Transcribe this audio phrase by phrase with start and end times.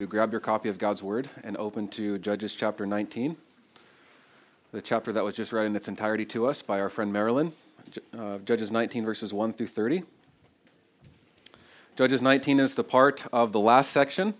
[0.00, 3.36] You grab your copy of God's Word and open to Judges chapter 19,
[4.72, 7.52] the chapter that was just read in its entirety to us by our friend Marilyn.
[8.12, 10.02] Uh, Judges 19, verses 1 through 30.
[11.96, 14.34] Judges 19 is the part of the last section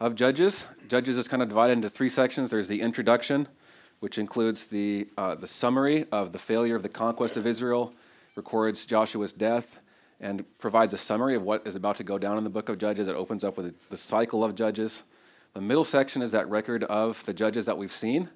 [0.00, 0.66] of Judges.
[0.88, 2.48] Judges is kind of divided into three sections.
[2.48, 3.46] There's the introduction,
[4.00, 7.92] which includes the, uh, the summary of the failure of the conquest of Israel,
[8.36, 9.80] records Joshua's death,
[10.20, 12.78] and provides a summary of what is about to go down in the book of
[12.78, 13.08] Judges.
[13.08, 15.02] It opens up with the cycle of Judges.
[15.54, 18.28] The middle section is that record of the judges that we've seen.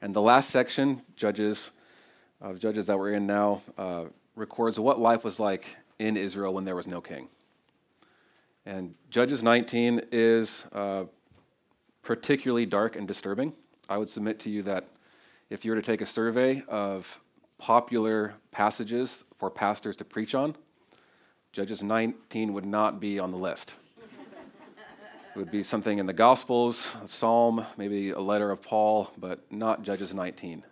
[0.00, 1.70] And the last section, Judges,
[2.40, 4.04] of Judges that we're in now, uh,
[4.36, 7.28] records what life was like in Israel when there was no king.
[8.66, 11.04] And Judges 19 is uh,
[12.02, 13.52] particularly dark and disturbing.
[13.88, 14.88] I would submit to you that
[15.50, 17.20] if you were to take a survey of
[17.58, 20.56] popular passages for pastors to preach on,
[21.54, 23.74] Judges 19 would not be on the list.
[23.96, 29.40] it would be something in the Gospels, a psalm, maybe a letter of Paul, but
[29.52, 30.64] not Judges 19.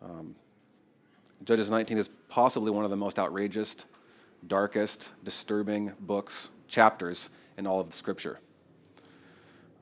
[0.00, 0.36] Um,
[1.42, 3.74] Judges 19 is possibly one of the most outrageous,
[4.46, 7.28] darkest, disturbing books, chapters
[7.58, 8.38] in all of the Scripture.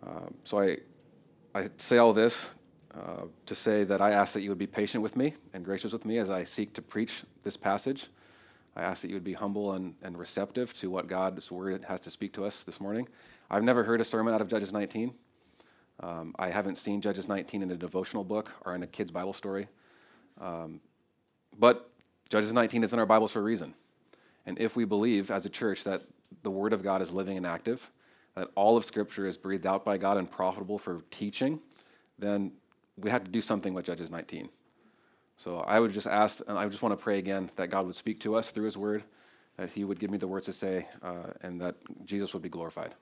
[0.03, 0.79] Uh, so I,
[1.55, 2.49] I say all this
[2.95, 5.93] uh, to say that I ask that you would be patient with me and gracious
[5.93, 8.09] with me as I seek to preach this passage.
[8.77, 12.01] I ask that you would be humble and, and receptive to what God's word has
[12.01, 13.09] to speak to us this morning.
[13.51, 15.13] I've never heard a sermon out of Judges 19.
[16.03, 19.33] Um, I haven't seen Judges 19 in a devotional book or in a kid's Bible
[19.33, 19.67] story.
[20.41, 20.81] Um,
[21.59, 21.91] but
[22.29, 23.75] Judges 19 is in our Bibles for a reason.
[24.47, 26.03] And if we believe as a church that
[26.43, 27.91] the Word of God is living and active,
[28.37, 31.61] that all of Scripture is breathed out by God and profitable for teaching,
[32.19, 32.53] then
[32.97, 34.49] we have to do something with Judges 19.
[35.43, 37.97] So I would just ask, and I just want to pray again that God would
[37.97, 39.05] speak to us through His Word,
[39.57, 42.51] that He would give me the words to say, uh, and that Jesus would be
[42.51, 42.95] glorified.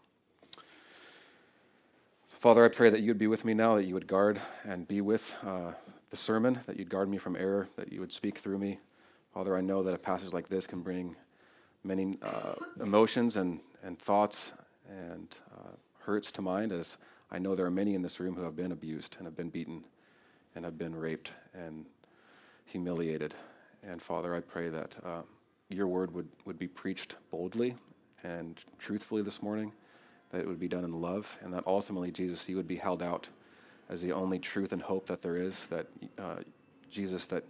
[0.55, 4.41] So Father, I pray that you would be with me now, that you would guard
[4.65, 5.73] and be with uh,
[6.11, 8.79] the sermon, that you'd guard me from error, that you would speak through me.
[9.35, 11.17] Father, I know that a passage like this can bring
[11.83, 14.53] many uh, emotions and, and thoughts
[14.89, 15.27] and
[15.59, 16.99] uh, hurts to mind, as
[17.33, 19.51] I know there are many in this room who have been abused and have been
[19.51, 19.83] beaten
[20.55, 21.85] and have been raped and
[22.69, 23.35] humiliated.
[23.83, 25.23] And Father, I pray that uh,
[25.71, 27.75] your word would, would be preached boldly
[28.23, 29.73] and truthfully this morning,
[30.31, 33.03] that it would be done in love, and that ultimately, Jesus, you would be held
[33.03, 33.29] out
[33.89, 35.87] as the only truth and hope that there is, that
[36.19, 36.37] uh,
[36.91, 37.45] Jesus, that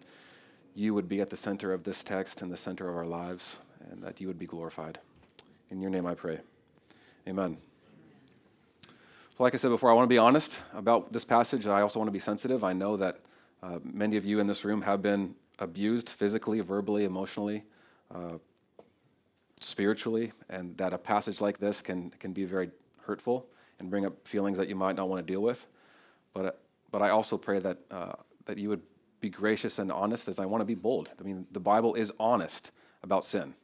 [0.75, 3.59] you would be at the center of this text and the center of our lives,
[3.91, 4.99] and that you would be glorified.
[5.71, 6.39] In your name I pray.
[7.27, 7.57] Amen.
[9.37, 11.65] So, like I said before, I want to be honest about this passage.
[11.65, 12.65] And I also want to be sensitive.
[12.65, 13.19] I know that
[13.63, 17.65] uh, many of you in this room have been abused physically, verbally, emotionally,
[18.15, 18.39] uh,
[19.61, 22.71] spiritually, and that a passage like this can, can be very
[23.01, 23.47] hurtful
[23.81, 25.67] and bring up feelings that you might not want to deal with.
[26.33, 26.51] But, uh,
[26.91, 28.13] but I also pray that, uh,
[28.47, 28.83] that you would
[29.21, 31.11] be gracious and honest as I want to be bold.
[31.19, 32.71] I mean, the Bible is honest
[33.03, 33.55] about sin.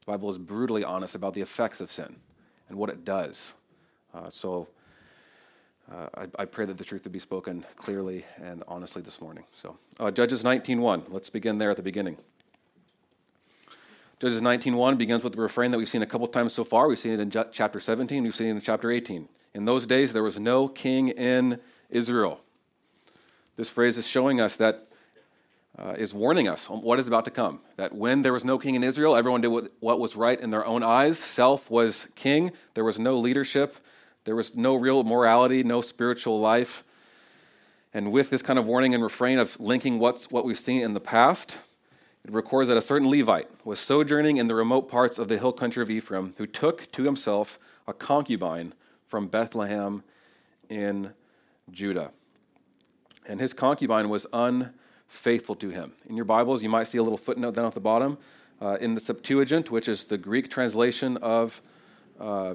[0.00, 2.16] The Bible is brutally honest about the effects of sin
[2.68, 3.54] and what it does.
[4.12, 4.68] Uh, so
[5.92, 9.44] uh, I, I, pray that the truth would be spoken clearly and honestly this morning.
[9.54, 12.16] So, uh, Judges 19.1, let's begin there at the beginning.
[14.18, 16.88] Judges 19.1 begins with the refrain that we've seen a couple times so far.
[16.88, 19.28] We've seen it in ju- chapter 17, we've seen it in chapter 18.
[19.54, 22.40] In those days, there was no king in Israel.
[23.56, 24.88] This phrase is showing us that,
[25.78, 27.60] uh, is warning us on what is about to come.
[27.76, 30.50] That when there was no king in Israel, everyone did what, what was right in
[30.50, 31.18] their own eyes.
[31.18, 33.76] Self was king, there was no leadership
[34.26, 36.82] there was no real morality, no spiritual life.
[37.94, 40.94] And with this kind of warning and refrain of linking what's, what we've seen in
[40.94, 41.58] the past,
[42.24, 45.52] it records that a certain Levite was sojourning in the remote parts of the hill
[45.52, 47.56] country of Ephraim, who took to himself
[47.86, 48.74] a concubine
[49.06, 50.02] from Bethlehem
[50.68, 51.12] in
[51.70, 52.10] Judah.
[53.28, 55.92] And his concubine was unfaithful to him.
[56.08, 58.18] In your Bibles, you might see a little footnote down at the bottom.
[58.60, 61.62] Uh, in the Septuagint, which is the Greek translation of
[62.18, 62.54] uh,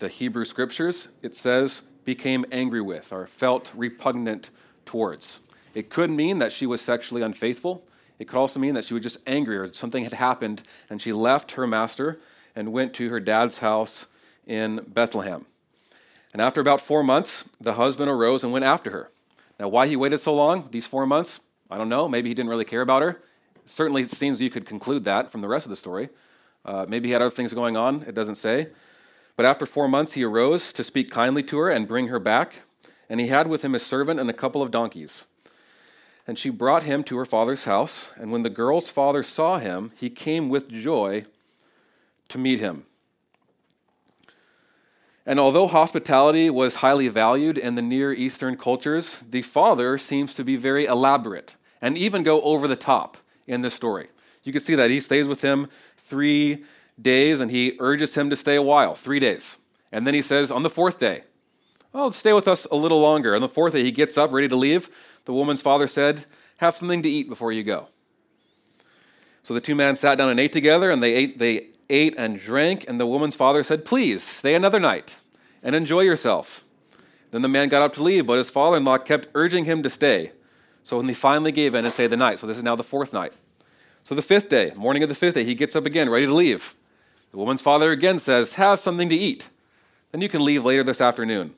[0.00, 4.50] the Hebrew scriptures, it says, became angry with or felt repugnant
[4.84, 5.40] towards.
[5.74, 7.84] It could mean that she was sexually unfaithful.
[8.18, 11.12] It could also mean that she was just angry or something had happened and she
[11.12, 12.18] left her master
[12.56, 14.06] and went to her dad's house
[14.46, 15.46] in Bethlehem.
[16.32, 19.10] And after about four months, the husband arose and went after her.
[19.58, 22.08] Now, why he waited so long, these four months, I don't know.
[22.08, 23.20] Maybe he didn't really care about her.
[23.66, 26.08] Certainly, it seems you could conclude that from the rest of the story.
[26.64, 28.68] Uh, maybe he had other things going on, it doesn't say.
[29.40, 32.56] But after four months, he arose to speak kindly to her and bring her back.
[33.08, 35.24] And he had with him a servant and a couple of donkeys.
[36.26, 38.10] And she brought him to her father's house.
[38.16, 41.24] And when the girl's father saw him, he came with joy
[42.28, 42.84] to meet him.
[45.24, 50.44] And although hospitality was highly valued in the Near Eastern cultures, the father seems to
[50.44, 53.16] be very elaborate and even go over the top
[53.46, 54.08] in this story.
[54.44, 56.62] You can see that he stays with him three
[57.00, 59.56] days and he urges him to stay a while, three days.
[59.92, 61.24] And then he says, on the fourth day,
[61.92, 63.34] Oh, stay with us a little longer.
[63.34, 64.88] On the fourth day, he gets up, ready to leave.
[65.24, 66.24] The woman's father said,
[66.58, 67.88] Have something to eat before you go.
[69.42, 72.38] So the two men sat down and ate together, and they ate, they ate and
[72.38, 72.84] drank.
[72.88, 75.16] And the woman's father said, Please, stay another night
[75.62, 76.64] and enjoy yourself.
[77.32, 79.82] Then the man got up to leave, but his father in law kept urging him
[79.82, 80.32] to stay.
[80.84, 82.84] So when he finally gave in and stayed the night, so this is now the
[82.84, 83.32] fourth night.
[84.04, 86.34] So the fifth day, morning of the fifth day, he gets up again, ready to
[86.34, 86.74] leave.
[87.30, 89.48] The woman's father again says, Have something to eat.
[90.12, 91.54] Then you can leave later this afternoon.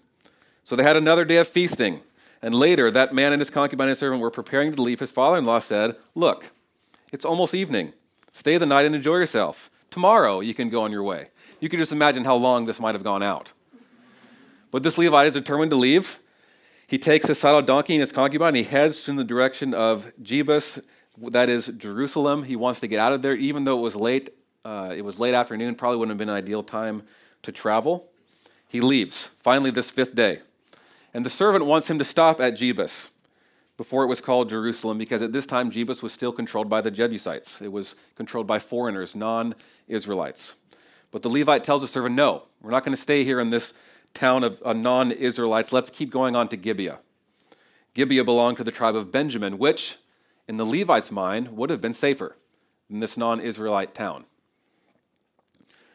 [0.65, 2.01] So they had another day of feasting.
[2.43, 5.01] And later, that man and his concubine and servant were preparing to leave.
[5.01, 6.51] His father in law said, Look,
[7.13, 7.93] it's almost evening.
[8.33, 9.71] Stay the night and enjoy yourself.
[9.91, 11.29] Tomorrow you can go on your way.
[11.61, 13.53] You can just imagine how long this might have gone out.
[14.71, 16.19] But this Levite is determined to leave.
[16.87, 20.11] He takes his saddle donkey and his concubine, and he heads in the direction of
[20.23, 20.83] Jebus,
[21.19, 22.45] that is Jerusalem.
[22.45, 24.31] He wants to get out of there, even though it was late.
[24.65, 27.03] Uh, it was late afternoon, probably wouldn't have been an ideal time
[27.43, 28.09] to travel.
[28.69, 30.41] He leaves, finally, this fifth day.
[31.13, 33.09] And the servant wants him to stop at Jebus
[33.77, 36.91] before it was called Jerusalem, because at this time Jebus was still controlled by the
[36.91, 37.61] Jebusites.
[37.61, 39.55] It was controlled by foreigners, non
[39.89, 40.55] Israelites.
[41.11, 43.75] But the Levite tells the servant, No, we're not going to stay here in this
[44.15, 45.73] town of uh, non Israelites.
[45.73, 47.01] Let's keep going on to Gibeah.
[47.95, 49.97] Gibeah belonged to the tribe of Benjamin, which,
[50.47, 52.37] in the Levite's mind, would have been safer
[52.89, 54.25] than this non Israelite town.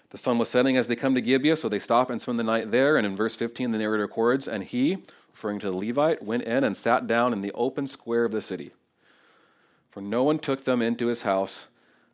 [0.09, 2.43] The sun was setting as they come to Gibeah, so they stop and spend the
[2.43, 2.95] night there.
[2.95, 6.63] And in verse 15, the narrator records, And he, referring to the Levite, went in
[6.63, 8.71] and sat down in the open square of the city.
[9.91, 11.67] For no one took them into his house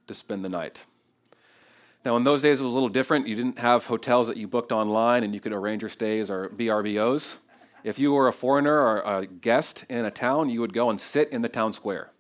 [0.08, 0.84] to spend the night.
[2.04, 3.28] Now, in those days, it was a little different.
[3.28, 6.50] You didn't have hotels that you booked online and you could arrange your stays or
[6.50, 7.38] VRBOs.
[7.84, 11.00] If you were a foreigner or a guest in a town, you would go and
[11.00, 12.12] sit in the town square.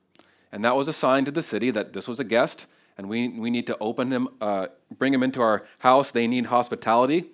[0.51, 2.65] And that was a sign to the city that this was a guest
[2.97, 4.67] and we, we need to open him, uh,
[4.97, 6.11] bring them into our house.
[6.11, 7.25] They need hospitality.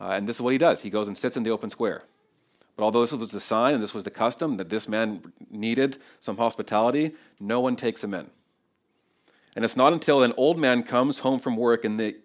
[0.00, 2.02] Uh, and this is what he does he goes and sits in the open square.
[2.76, 5.98] But although this was the sign and this was the custom that this man needed
[6.20, 8.30] some hospitality, no one takes him in.
[9.54, 12.16] And it's not until an old man comes home from work in the,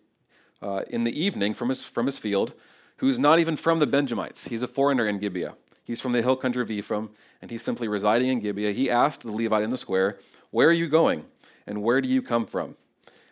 [0.61, 2.53] uh, in the evening from his, from his field,
[2.97, 4.45] who's not even from the Benjamites.
[4.47, 5.55] He's a foreigner in Gibeah.
[5.83, 7.09] He's from the hill country of Ephraim,
[7.41, 8.71] and he's simply residing in Gibeah.
[8.71, 10.17] He asked the Levite in the square,
[10.51, 11.25] Where are you going?
[11.67, 12.75] And where do you come from?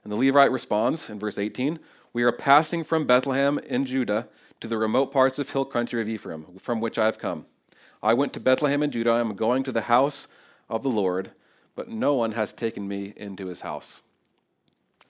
[0.03, 1.79] And the Levite responds in verse 18
[2.13, 4.27] We are passing from Bethlehem in Judah
[4.59, 7.45] to the remote parts of hill country of Ephraim, from which I have come.
[8.03, 9.11] I went to Bethlehem in Judah.
[9.11, 10.27] I am going to the house
[10.69, 11.31] of the Lord
[11.75, 14.01] but no one has taken me into his house.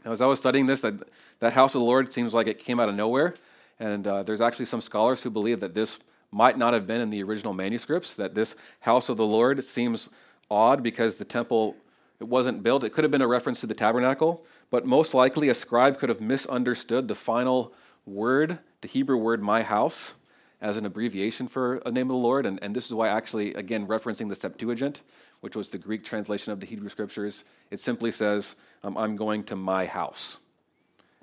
[0.03, 0.95] Now, as I was studying this, that,
[1.39, 3.35] that house of the Lord seems like it came out of nowhere.
[3.79, 5.99] And uh, there's actually some scholars who believe that this
[6.31, 10.09] might not have been in the original manuscripts, that this house of the Lord seems
[10.49, 11.75] odd because the temple
[12.19, 12.83] it wasn't built.
[12.83, 16.09] It could have been a reference to the tabernacle, but most likely a scribe could
[16.09, 17.73] have misunderstood the final
[18.05, 20.13] word, the Hebrew word my house,
[20.61, 22.45] as an abbreviation for a name of the Lord.
[22.45, 25.01] And, and this is why, actually, again, referencing the Septuagint,
[25.41, 29.43] which was the Greek translation of the Hebrew scriptures, it simply says, um, I'm going
[29.45, 30.39] to my house.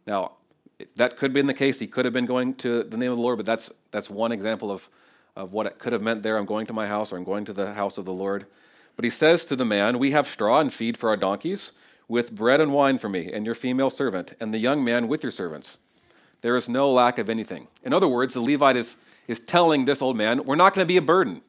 [0.06, 0.32] Now,
[0.96, 1.78] that could have been the case.
[1.78, 4.32] He could have been going to the name of the Lord, but that's, that's one
[4.32, 4.88] example of,
[5.34, 6.36] of what it could have meant there.
[6.36, 8.46] I'm going to my house or I'm going to the house of the Lord.
[8.96, 11.72] But he says to the man, We have straw and feed for our donkeys,
[12.08, 15.22] with bread and wine for me and your female servant, and the young man with
[15.22, 15.78] your servants.
[16.42, 17.68] There is no lack of anything.
[17.82, 18.96] In other words, the Levite is,
[19.28, 21.42] is telling this old man, We're not going to be a burden.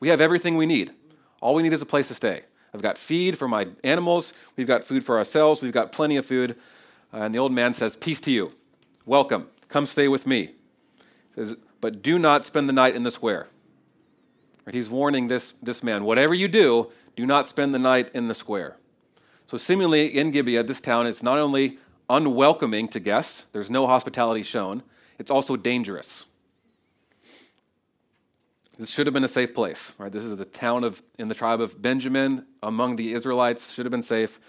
[0.00, 0.92] We have everything we need.
[1.40, 2.42] All we need is a place to stay.
[2.74, 4.34] I've got feed for my animals.
[4.56, 5.62] We've got food for ourselves.
[5.62, 6.56] We've got plenty of food.
[7.12, 8.52] Uh, and the old man says, Peace to you.
[9.06, 9.48] Welcome.
[9.68, 10.54] Come stay with me.
[11.36, 13.48] He says, But do not spend the night in the square.
[14.64, 14.74] Right?
[14.74, 18.34] He's warning this, this man whatever you do, do not spend the night in the
[18.34, 18.76] square.
[19.46, 21.78] So, seemingly in Gibeah, this town, it's not only
[22.08, 24.82] unwelcoming to guests, there's no hospitality shown,
[25.18, 26.24] it's also dangerous.
[28.78, 29.92] This should have been a safe place.
[29.98, 30.10] Right?
[30.10, 33.72] This is the town of in the tribe of Benjamin among the Israelites.
[33.72, 34.40] Should have been safe.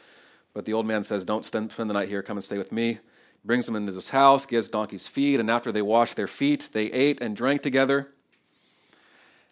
[0.53, 3.00] But the old man says, Don't spend the night here, come and stay with me.
[3.43, 6.86] Brings them into his house, gives donkeys feed, and after they washed their feet, they
[6.86, 8.10] ate and drank together.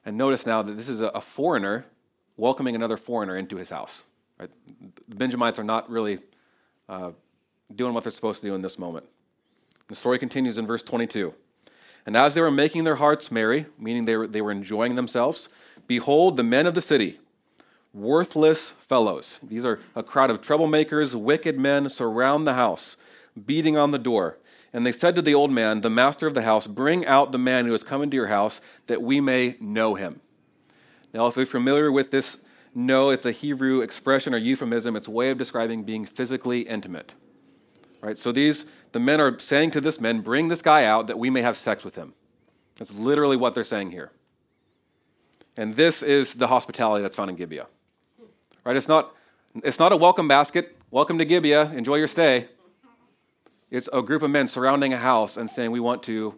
[0.05, 1.85] And notice now that this is a foreigner
[2.37, 4.03] welcoming another foreigner into his house.
[4.39, 4.49] Right?
[5.07, 6.19] The Benjamites are not really
[6.89, 7.11] uh,
[7.73, 9.05] doing what they're supposed to do in this moment.
[9.87, 11.33] The story continues in verse 22.
[12.05, 15.49] And as they were making their hearts merry, meaning they were, they were enjoying themselves,
[15.87, 17.19] behold, the men of the city,
[17.93, 22.97] worthless fellows, these are a crowd of troublemakers, wicked men, surround the house,
[23.45, 24.37] beating on the door.
[24.73, 27.37] And they said to the old man, the master of the house, Bring out the
[27.37, 30.19] man who has come into your house, that we may know him.
[31.13, 32.37] Now, if you're familiar with this,
[32.73, 34.95] know it's a Hebrew expression or euphemism.
[34.95, 37.13] It's a way of describing being physically intimate.
[38.01, 38.17] Right?
[38.17, 41.29] So these the men are saying to this man, Bring this guy out that we
[41.29, 42.13] may have sex with him.
[42.77, 44.11] That's literally what they're saying here.
[45.55, 47.67] And this is the hospitality that's found in Gibeah.
[48.65, 48.75] Right?
[48.75, 49.15] It's not,
[49.63, 50.77] it's not a welcome basket.
[50.89, 51.71] Welcome to Gibeah.
[51.71, 52.47] Enjoy your stay.
[53.73, 56.35] It's a group of men surrounding a house and saying, We want to,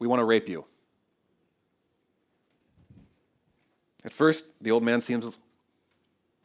[0.00, 0.64] we want to rape you.
[4.04, 5.38] At first, the old man seems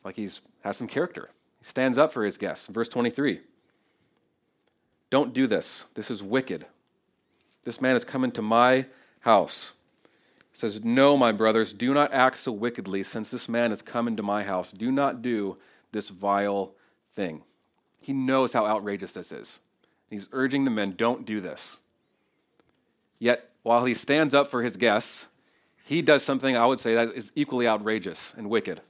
[0.03, 1.31] like he's has some character.
[1.57, 2.67] He stands up for his guests.
[2.67, 3.41] Verse 23.
[5.09, 5.85] Don't do this.
[5.95, 6.67] This is wicked.
[7.63, 8.85] This man has come into my
[9.21, 9.73] house.
[10.51, 14.07] He says, No, my brothers, do not act so wickedly, since this man has come
[14.07, 14.71] into my house.
[14.71, 15.57] Do not do
[15.93, 16.75] this vile
[17.15, 17.41] thing.
[18.03, 19.61] He knows how outrageous this is.
[20.09, 21.79] He's urging the men, don't do this.
[23.19, 25.27] Yet, while he stands up for his guests,
[25.83, 28.81] he does something I would say that is equally outrageous and wicked.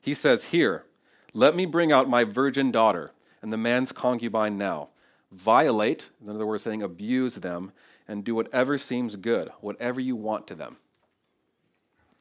[0.00, 0.84] He says, Here,
[1.32, 3.12] let me bring out my virgin daughter
[3.42, 4.88] and the man's concubine now.
[5.30, 7.72] Violate, in other words, saying abuse them,
[8.06, 10.76] and do whatever seems good, whatever you want to them.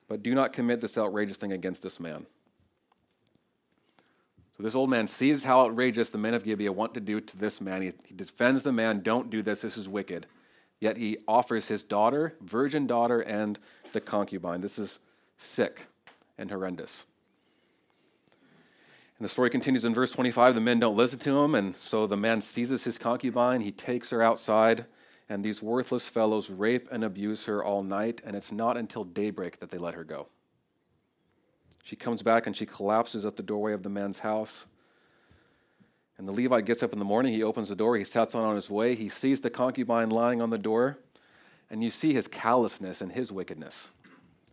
[0.08, 2.26] But do not commit this outrageous thing against this man.
[4.58, 7.38] So this old man sees how outrageous the men of Gibeah want to do to
[7.38, 7.82] this man.
[7.82, 10.28] He, he defends the man, don't do this, this is wicked.
[10.80, 13.58] Yet he offers his daughter, virgin daughter, and
[13.94, 14.62] the concubine.
[14.62, 15.00] This is
[15.38, 15.88] sick
[16.38, 17.06] and horrendous.
[19.18, 20.56] And the story continues in verse 25.
[20.56, 23.62] The men don't listen to him, and so the man seizes his concubine.
[23.62, 24.86] He takes her outside,
[25.30, 29.60] and these worthless fellows rape and abuse her all night, and it's not until daybreak
[29.62, 30.28] that they let her go.
[31.84, 34.66] She comes back and she collapses at the doorway of the man's house.
[36.18, 37.34] And the Levite gets up in the morning.
[37.34, 37.98] He opens the door.
[37.98, 38.96] He sets on on his way.
[38.96, 40.98] He sees the concubine lying on the door.
[41.70, 43.90] And you see his callousness and his wickedness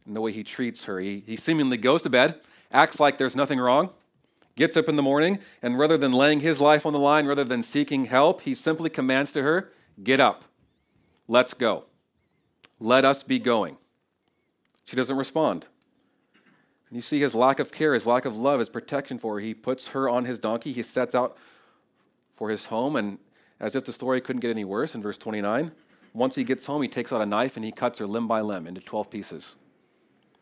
[0.07, 0.99] and the way he treats her.
[0.99, 2.41] He, he seemingly goes to bed,
[2.73, 3.91] acts like there's nothing wrong,
[4.57, 7.45] gets up in the morning, and rather than laying his life on the line, rather
[7.45, 9.71] than seeking help, he simply commands to her,
[10.03, 10.45] Get up.
[11.29, 11.85] Let's go.
[12.79, 13.77] Let us be going.
[14.85, 15.67] She doesn't respond.
[16.91, 19.41] And you see his lack of care, his lack of love, his protection for her.
[19.41, 20.73] He puts her on his donkey.
[20.73, 21.37] He sets out
[22.37, 22.97] for his home.
[22.97, 23.19] And
[23.61, 25.71] as if the story couldn't get any worse, in verse 29,
[26.13, 28.41] once he gets home, he takes out a knife and he cuts her limb by
[28.41, 29.57] limb into 12 pieces.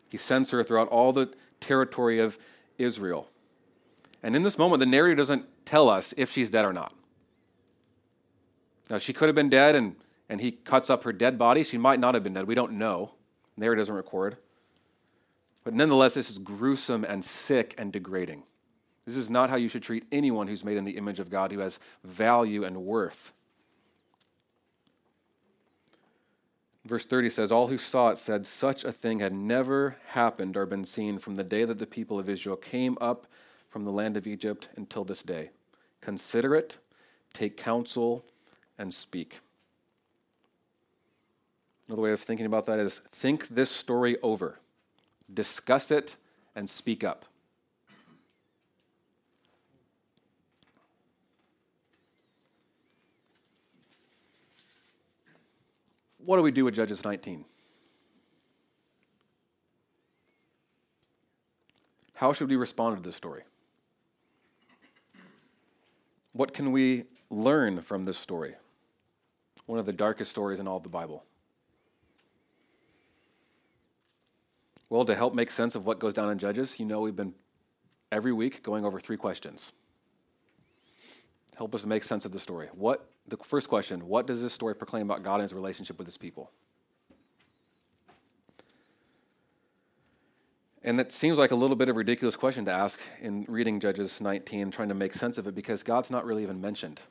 [0.09, 2.39] He sends her throughout all the territory of
[2.79, 3.29] Israel.
[4.23, 6.93] And in this moment, the narrator doesn't tell us if she's dead or not.
[8.89, 9.95] Now, she could have been dead, and,
[10.27, 11.63] and he cuts up her dead body.
[11.63, 12.47] She might not have been dead.
[12.47, 13.11] We don't know.
[13.55, 14.37] The narrator doesn't record.
[15.69, 18.41] But nonetheless, this is gruesome and sick and degrading.
[19.05, 21.51] This is not how you should treat anyone who's made in the image of God,
[21.51, 23.33] who has value and worth.
[26.85, 30.65] Verse 30 says, All who saw it said, Such a thing had never happened or
[30.65, 33.27] been seen from the day that the people of Israel came up
[33.69, 35.51] from the land of Egypt until this day.
[36.01, 36.79] Consider it,
[37.31, 38.25] take counsel,
[38.79, 39.41] and speak.
[41.87, 44.57] Another way of thinking about that is think this story over
[45.33, 46.15] discuss it,
[46.55, 47.25] and speak up.
[56.17, 57.45] What do we do with Judges 19?
[62.13, 63.43] How should we respond to this story?
[66.33, 68.55] What can we learn from this story?
[69.65, 71.23] One of the darkest stories in all of the Bible.
[74.89, 77.33] Well, to help make sense of what goes down in Judges, you know we've been
[78.11, 79.71] every week going over three questions.
[81.55, 82.69] Help us make sense of the story.
[82.73, 86.07] What the first question, what does this story proclaim about God and his relationship with
[86.07, 86.49] his people?
[90.81, 93.79] And that seems like a little bit of a ridiculous question to ask in reading
[93.79, 97.01] Judges 19, trying to make sense of it, because God's not really even mentioned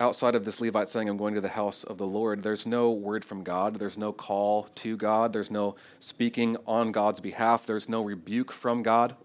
[0.00, 2.90] outside of this Levite saying, I'm going to the house of the Lord, there's no
[2.90, 3.78] word from God.
[3.78, 5.32] There's no call to God.
[5.32, 7.66] There's no speaking on God's behalf.
[7.66, 9.16] There's no rebuke from God.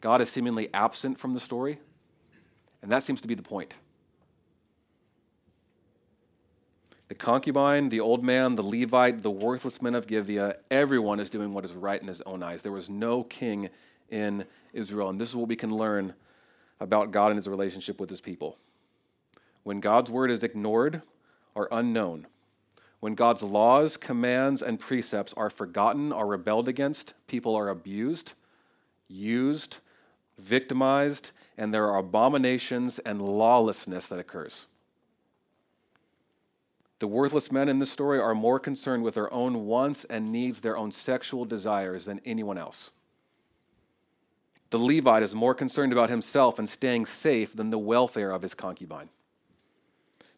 [0.00, 1.78] God is seemingly absent from the story.
[2.82, 3.74] And that seems to be the point.
[7.08, 11.54] The concubine, the old man, the Levite, the worthless men of Gibeah, everyone is doing
[11.54, 12.62] what is right in his own eyes.
[12.62, 13.70] There was no king
[14.10, 15.08] in Israel.
[15.08, 16.14] And this is what we can learn
[16.80, 18.58] about God and his relationship with his people
[19.64, 21.02] when God's word is ignored
[21.54, 22.26] or unknown,
[23.00, 28.32] when God's laws, commands, and precepts are forgotten or rebelled against, people are abused,
[29.08, 29.78] used,
[30.38, 34.66] victimized, and there are abominations and lawlessness that occurs.
[36.98, 40.60] The worthless men in this story are more concerned with their own wants and needs,
[40.60, 42.90] their own sexual desires, than anyone else.
[44.70, 48.54] The Levite is more concerned about himself and staying safe than the welfare of his
[48.54, 49.10] concubine.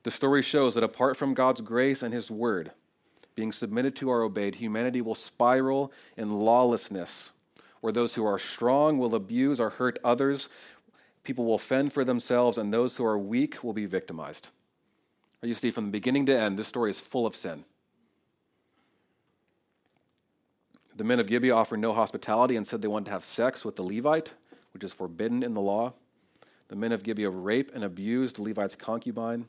[0.06, 2.70] The story shows that apart from God's grace and his word
[3.34, 7.32] being submitted to or obeyed, humanity will spiral in lawlessness,
[7.80, 10.48] where those who are strong will abuse or hurt others,
[11.24, 14.46] people will fend for themselves, and those who are weak will be victimized.
[15.42, 17.64] You see, from the beginning to end, this story is full of sin.
[20.94, 23.74] The men of Gibeah offered no hospitality and said they wanted to have sex with
[23.74, 24.34] the Levite,
[24.72, 25.94] which is forbidden in the law.
[26.68, 29.48] The men of Gibeah raped and abused the Levite's concubine.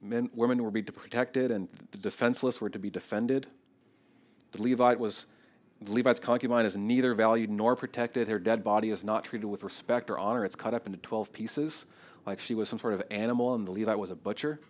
[0.00, 3.46] Men, women were to be protected, and the defenseless were to be defended.
[4.52, 5.26] The Levite was
[5.80, 8.28] the Levite's concubine is neither valued nor protected.
[8.28, 10.44] Her dead body is not treated with respect or honor.
[10.44, 11.86] It's cut up into 12 pieces
[12.26, 14.60] like she was some sort of animal and the Levite was a butcher.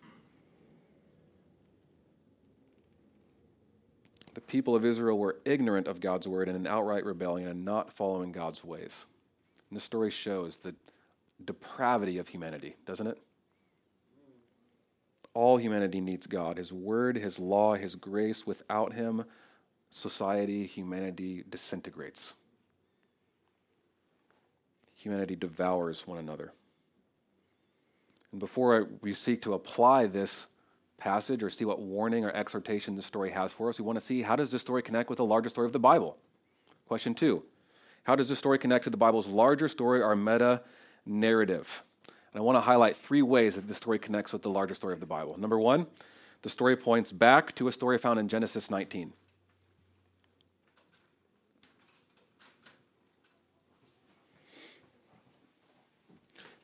[4.35, 8.30] The people of Israel were ignorant of God's word in outright rebellion and not following
[8.30, 9.06] God's ways.
[9.70, 10.75] And the story shows the
[11.44, 13.18] depravity of humanity, doesn't it?
[15.38, 18.45] All humanity needs God, His word, His law, His grace.
[18.45, 19.25] Without Him,
[19.88, 22.35] society, humanity disintegrates.
[24.97, 26.52] Humanity devours one another.
[28.33, 30.49] And before we seek to apply this
[30.97, 34.04] passage or see what warning or exhortation this story has for us, we want to
[34.04, 36.16] see how does this story connect with the larger story of the Bible?
[36.88, 37.45] Question two
[38.02, 40.62] How does this story connect to the Bible's larger story, our meta
[41.07, 41.85] narrative?
[42.32, 44.92] And I want to highlight three ways that this story connects with the larger story
[44.92, 45.38] of the Bible.
[45.38, 45.87] Number one,
[46.42, 49.12] the story points back to a story found in Genesis 19.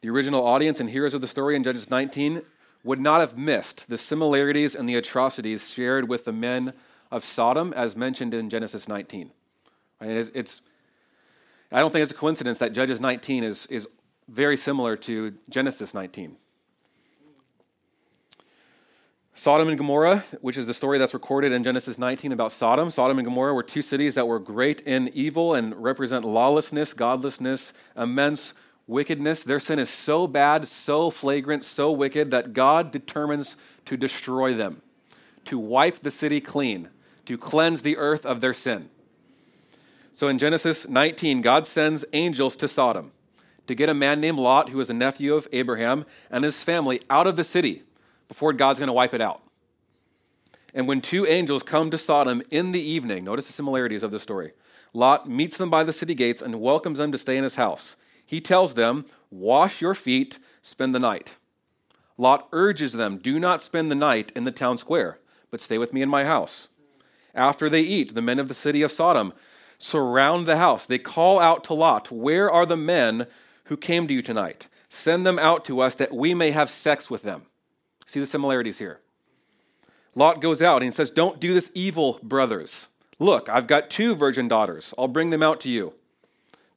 [0.01, 2.43] The original audience and hearers of the story in Judges 19
[2.85, 6.75] would not have missed the similarities and the atrocities shared with the men
[7.11, 9.31] of Sodom as mentioned in Genesis 19.
[10.03, 10.61] it's,
[11.73, 13.89] I don't think it's a coincidence that Judges 19 is, is
[14.29, 16.37] very similar to Genesis 19.
[19.37, 22.91] Sodom and Gomorrah, which is the story that's recorded in Genesis 19 about Sodom.
[22.91, 27.73] Sodom and Gomorrah were two cities that were great in evil and represent lawlessness, godlessness,
[27.97, 28.55] immense
[28.87, 29.43] wickedness.
[29.43, 33.57] Their sin is so bad, so flagrant, so wicked that God determines
[33.87, 34.83] to destroy them,
[35.47, 36.89] to wipe the city clean,
[37.27, 38.89] to cleanse the earth of their sin.
[40.13, 43.11] So in Genesis 19, God sends angels to Sodom
[43.67, 47.01] to get a man named Lot, who was a nephew of Abraham, and his family
[47.09, 47.83] out of the city
[48.29, 49.43] before God's going to wipe it out.
[50.75, 54.19] And when two angels come to Sodom in the evening, notice the similarities of the
[54.19, 54.53] story.
[54.93, 57.97] Lot meets them by the city gates and welcomes them to stay in his house
[58.25, 61.33] he tells them, Wash your feet, spend the night.
[62.17, 65.19] Lot urges them, Do not spend the night in the town square,
[65.51, 66.69] but stay with me in my house.
[67.35, 69.33] After they eat, the men of the city of Sodom
[69.79, 70.87] surround the house.
[70.87, 73.27] They call out to Lot, Where are the men
[73.65, 74.69] who came to you tonight?
[74.89, 77.43] Send them out to us that we may have sex with them.
[78.07, 79.01] See the similarities here.
[80.15, 82.89] Lot goes out and says, Don't do this evil, brothers.
[83.19, 84.95] Look, I've got two virgin daughters.
[84.99, 85.95] I'll bring them out to you.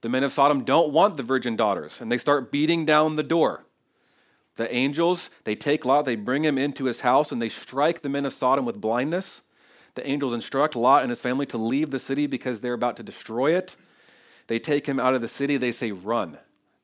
[0.02, 3.24] The men of Sodom don't want the virgin daughters, and they start beating down the
[3.24, 3.64] door.
[4.56, 8.10] The angels, they take Lot, they bring him into his house, and they strike the
[8.10, 9.42] men of Sodom with blindness.
[9.96, 13.04] The angels instruct Lot and his family to leave the city because they're about to
[13.04, 13.76] destroy it.
[14.48, 15.58] They take him out of the city.
[15.58, 16.38] They say, Run.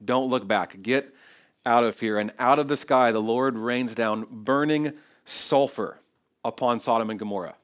[0.05, 0.81] Don't look back.
[0.81, 1.13] Get
[1.65, 2.17] out of here.
[2.17, 4.93] And out of the sky, the Lord rains down burning
[5.25, 5.99] sulfur
[6.43, 7.55] upon Sodom and Gomorrah.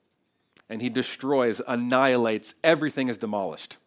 [0.70, 3.78] And he destroys, annihilates, everything is demolished.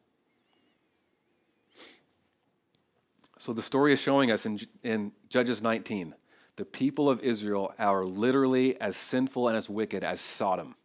[3.39, 6.15] So the story is showing us in, in Judges 19
[6.57, 10.77] the people of Israel are literally as sinful and as wicked as Sodom,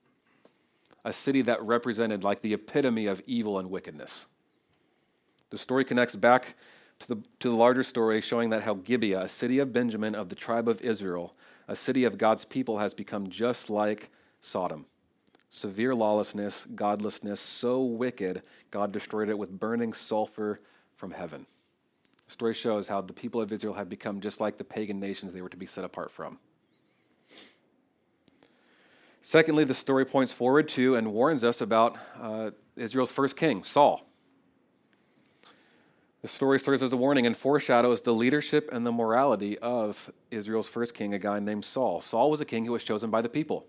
[1.03, 4.27] a city that represented like the epitome of evil and wickedness.
[5.49, 6.55] The story connects back
[6.99, 10.29] to the, to the larger story, showing that how Gibeah, a city of Benjamin of
[10.29, 11.35] the tribe of Israel,
[11.67, 14.09] a city of God's people, has become just like
[14.41, 14.85] Sodom.
[15.49, 20.59] Severe lawlessness, godlessness, so wicked, God destroyed it with burning sulfur
[20.95, 21.45] from heaven.
[22.27, 25.33] The story shows how the people of Israel have become just like the pagan nations
[25.33, 26.39] they were to be set apart from.
[29.21, 34.06] Secondly, the story points forward to and warns us about uh, Israel's first king, Saul.
[36.27, 40.67] The story serves as a warning and foreshadows the leadership and the morality of Israel's
[40.67, 42.01] first king, a guy named Saul.
[42.01, 43.65] Saul was a king who was chosen by the people.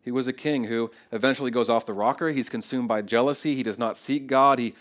[0.00, 2.28] He was a king who eventually goes off the rocker.
[2.28, 3.56] He's consumed by jealousy.
[3.56, 4.60] He does not seek God.
[4.60, 4.76] He,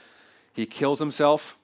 [0.53, 1.57] he kills himself.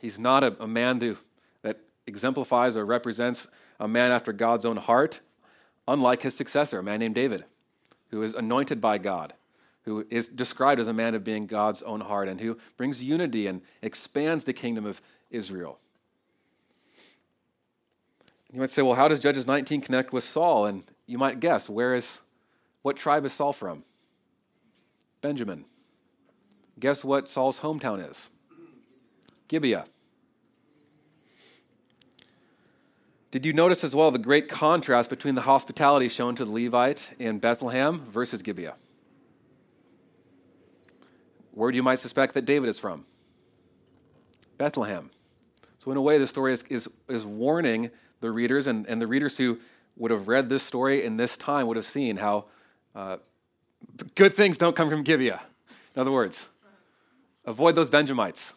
[0.00, 1.18] He's not a, a man to,
[1.60, 3.46] that exemplifies or represents
[3.78, 5.20] a man after God's own heart.
[5.86, 7.44] unlike his successor, a man named David,
[8.08, 9.34] who is anointed by God,
[9.90, 13.48] who is described as a man of being God's own heart, and who brings unity
[13.48, 15.80] and expands the kingdom of Israel.
[18.52, 20.66] You might say, well, how does Judges 19 connect with Saul?
[20.66, 22.20] And you might guess, where is,
[22.82, 23.82] what tribe is Saul from?
[25.22, 25.64] Benjamin.
[26.78, 28.28] Guess what Saul's hometown is?
[29.48, 29.86] Gibeah.
[33.32, 37.10] Did you notice as well the great contrast between the hospitality shown to the Levite
[37.18, 38.76] in Bethlehem versus Gibeah?
[41.52, 43.04] Where you might suspect that David is from?
[44.58, 45.10] Bethlehem.
[45.78, 49.06] So, in a way, the story is, is, is warning the readers, and, and the
[49.06, 49.58] readers who
[49.96, 52.44] would have read this story in this time would have seen how
[52.94, 53.16] uh,
[54.14, 55.40] good things don't come from Gibeah.
[55.94, 56.48] In other words,
[57.44, 58.54] avoid those Benjamites.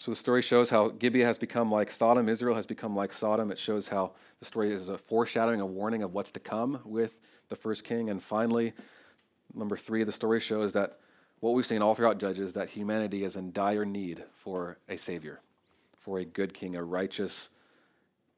[0.00, 3.50] So the story shows how Gibeah has become like Sodom, Israel has become like Sodom.
[3.50, 7.20] It shows how the story is a foreshadowing, a warning of what's to come with
[7.48, 8.08] the first king.
[8.08, 8.72] And finally,
[9.54, 10.98] number three, the story shows that
[11.40, 14.96] what we've seen all throughout Judges, is that humanity is in dire need for a
[14.96, 15.40] Savior,
[15.98, 17.48] for a good king, a righteous,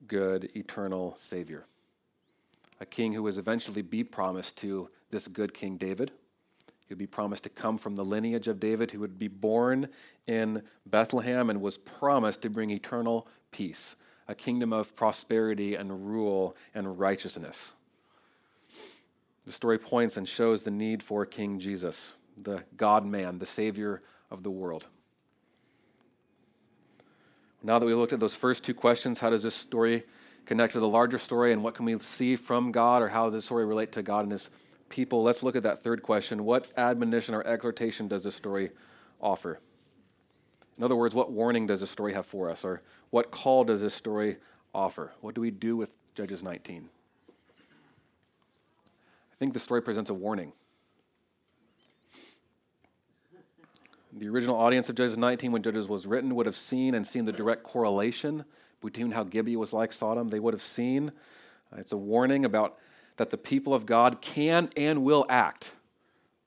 [0.06, 1.64] good, eternal Savior.
[2.80, 6.12] A king who was eventually be promised to this good King David
[6.90, 9.88] he would be promised to come from the lineage of David, who would be born
[10.26, 13.94] in Bethlehem and was promised to bring eternal peace,
[14.26, 17.74] a kingdom of prosperity and rule and righteousness.
[19.46, 24.02] The story points and shows the need for King Jesus, the God man, the Savior
[24.30, 24.86] of the world.
[27.62, 30.04] Now that we looked at those first two questions, how does this story
[30.46, 33.34] connect to the larger story, and what can we see from God, or how does
[33.34, 34.50] this story relate to God and His
[34.88, 36.44] people, let's look at that third question.
[36.44, 38.70] What admonition or exhortation does this story
[39.20, 39.58] offer?
[40.76, 42.64] In other words, what warning does this story have for us?
[42.64, 44.36] Or what call does this story
[44.74, 45.12] offer?
[45.20, 46.88] What do we do with Judges 19?
[49.40, 50.52] I think the story presents a warning.
[54.12, 57.24] The original audience of Judges 19, when Judges was written, would have seen and seen
[57.24, 58.44] the direct correlation
[58.82, 60.28] between how Gibeah was like Sodom.
[60.28, 61.12] They would have seen.
[61.72, 62.76] Uh, it's a warning about
[63.16, 65.72] that the people of God can and will act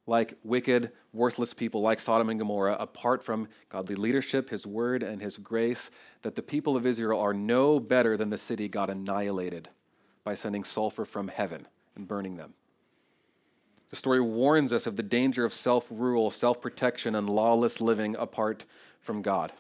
[0.06, 5.20] like wicked, worthless people like Sodom and Gomorrah, apart from godly leadership, His word, and
[5.20, 5.90] His grace,
[6.22, 9.70] that the people of Israel are no better than the city God annihilated
[10.24, 12.54] by sending sulfur from heaven and burning them.
[13.94, 18.16] The story warns us of the danger of self rule, self protection, and lawless living
[18.16, 18.66] apart
[19.00, 19.54] from God.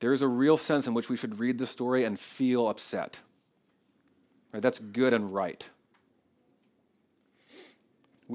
[0.00, 3.20] There is a real sense in which we should read the story and feel upset
[4.52, 4.62] Right?
[4.62, 5.66] That's good and right.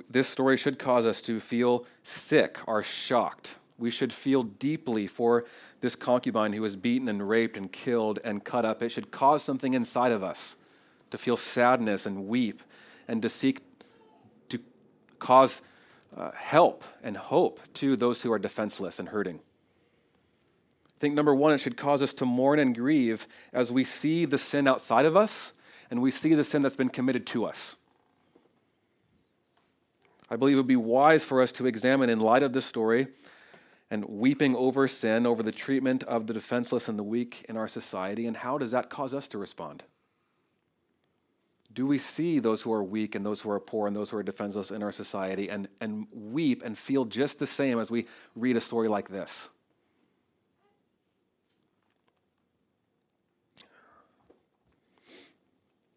[0.09, 3.57] This story should cause us to feel sick or shocked.
[3.77, 5.45] We should feel deeply for
[5.81, 8.81] this concubine who was beaten and raped and killed and cut up.
[8.81, 10.55] It should cause something inside of us
[11.11, 12.63] to feel sadness and weep
[13.07, 13.61] and to seek
[15.19, 15.61] cause
[16.15, 19.39] uh, help and hope to those who are defenseless and hurting.
[20.95, 24.25] I think number one, it should cause us to mourn and grieve as we see
[24.25, 25.53] the sin outside of us
[25.91, 27.75] and we see the sin that's been committed to us.
[30.29, 33.07] I believe it would be wise for us to examine, in light of this story,
[33.91, 37.67] and weeping over sin, over the treatment of the defenseless and the weak in our
[37.67, 39.83] society, and how does that cause us to respond?
[41.75, 44.17] Do we see those who are weak and those who are poor and those who
[44.17, 48.07] are defenseless in our society and, and weep and feel just the same as we
[48.35, 49.49] read a story like this?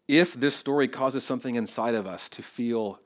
[0.09, 2.99] if this story causes something inside of us to feel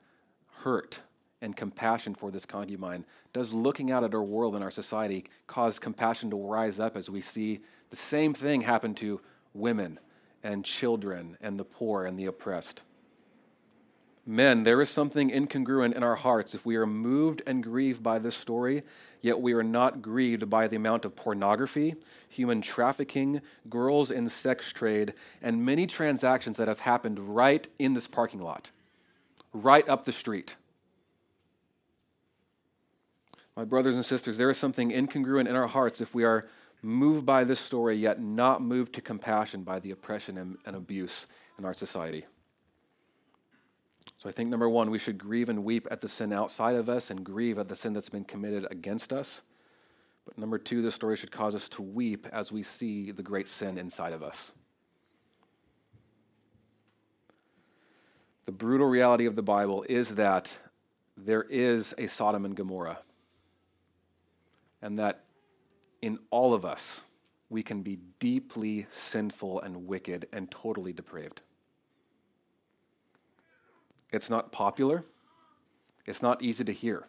[0.62, 1.00] hurt
[1.42, 5.78] and compassion for this concubine, does looking out at our world and our society cause
[5.78, 7.60] compassion to rise up as we see
[7.90, 9.20] the same thing happen to
[9.52, 10.00] women
[10.44, 12.82] and children and the poor and the oppressed?
[14.26, 18.18] Men, there is something incongruent in our hearts if we are moved and grieved by
[18.18, 18.82] this story,
[19.20, 21.94] yet we are not grieved by the amount of pornography,
[22.28, 28.06] human trafficking, girls in sex trade, and many transactions that have happened right in this
[28.06, 28.70] parking lot,
[29.52, 30.56] right up the street.
[33.56, 36.48] My brothers and sisters, there is something incongruent in our hearts if we are
[36.84, 41.26] moved by this story, yet not moved to compassion by the oppression and, and abuse
[41.58, 42.24] in our society.
[44.18, 46.88] So I think number one, we should grieve and weep at the sin outside of
[46.88, 49.42] us and grieve at the sin that's been committed against us.
[50.24, 53.48] But number two, this story should cause us to weep as we see the great
[53.48, 54.52] sin inside of us.
[58.46, 60.50] The brutal reality of the Bible is that
[61.16, 62.98] there is a Sodom and Gomorrah.
[64.82, 65.23] And that
[66.04, 67.00] in all of us,
[67.48, 71.40] we can be deeply sinful and wicked and totally depraved.
[74.12, 75.02] It's not popular,
[76.04, 77.06] it's not easy to hear.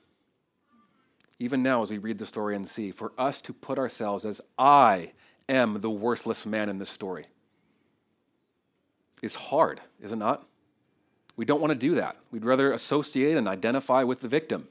[1.40, 4.40] Even now, as we read the story and see, for us to put ourselves as
[4.58, 5.12] I
[5.50, 7.26] am the worthless man in this story
[9.22, 10.48] is hard, is it not?
[11.36, 12.16] We don't want to do that.
[12.32, 14.70] We'd rather associate and identify with the victim.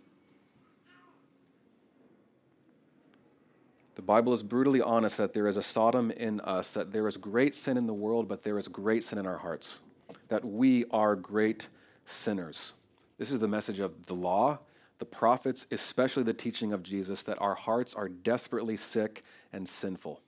[3.95, 7.17] The Bible is brutally honest that there is a Sodom in us, that there is
[7.17, 9.81] great sin in the world, but there is great sin in our hearts,
[10.29, 11.69] that we are great
[12.05, 12.73] sinners.
[13.19, 14.59] This is the message of the law,
[14.99, 20.21] the prophets, especially the teaching of Jesus, that our hearts are desperately sick and sinful.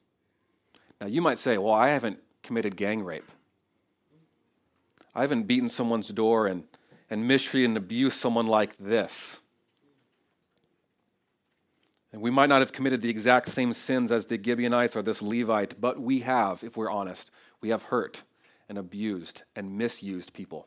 [1.00, 3.30] Now, you might say, well, I haven't committed gang rape.
[5.14, 6.64] I haven't beaten someone's door and,
[7.10, 9.40] and mistreated and abused someone like this.
[12.12, 15.20] And we might not have committed the exact same sins as the Gibeonites or this
[15.20, 18.22] Levite, but we have, if we're honest, we have hurt
[18.68, 20.66] and abused and misused people.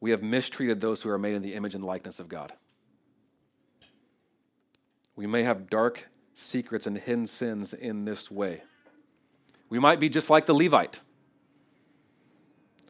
[0.00, 2.52] We have mistreated those who are made in the image and likeness of God.
[5.16, 8.62] We may have dark secrets and hidden sins in this way.
[9.68, 11.00] We might be just like the Levite,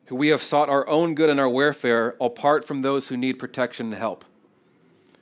[0.07, 3.35] who we have sought our own good and our welfare apart from those who need
[3.35, 4.25] protection and help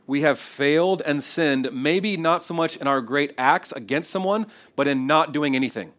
[0.06, 4.46] we have failed and sinned, maybe not so much in our great acts against someone,
[4.76, 5.92] but in not doing anything.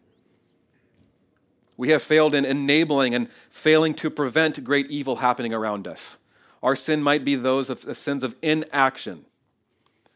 [1.76, 6.18] We have failed in enabling and failing to prevent great evil happening around us.
[6.62, 9.26] Our sin might be those of, of sins of inaction.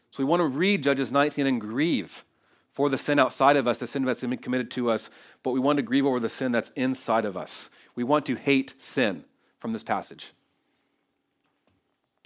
[0.09, 2.25] So we want to read Judges 19 and grieve
[2.73, 5.09] for the sin outside of us, the sin that's been committed to us,
[5.43, 7.69] but we want to grieve over the sin that's inside of us.
[7.95, 9.25] We want to hate sin
[9.59, 10.33] from this passage.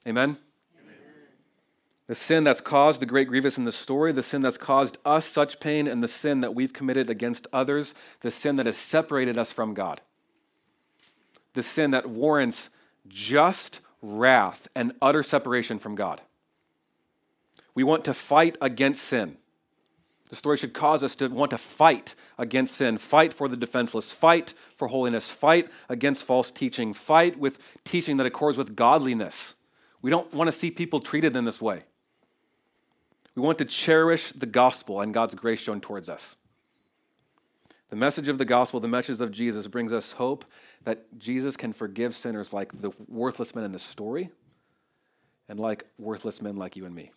[0.08, 0.38] Amen?
[2.07, 5.25] The sin that's caused the great grievous in the story, the sin that's caused us
[5.25, 9.37] such pain, and the sin that we've committed against others, the sin that has separated
[9.37, 10.01] us from God.
[11.53, 12.69] The sin that warrants
[13.07, 16.21] just wrath and utter separation from God.
[17.73, 19.37] We want to fight against sin.
[20.29, 24.11] The story should cause us to want to fight against sin, fight for the defenseless,
[24.11, 29.55] fight for holiness, fight against false teaching, fight with teaching that accords with godliness.
[30.01, 31.81] We don't want to see people treated in this way.
[33.35, 36.35] We want to cherish the gospel and God's grace shown towards us.
[37.89, 40.45] The message of the gospel, the message of Jesus, brings us hope
[40.85, 44.29] that Jesus can forgive sinners like the worthless men in the story
[45.47, 47.11] and like worthless men like you and me.